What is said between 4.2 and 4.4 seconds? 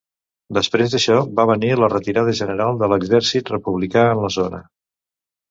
la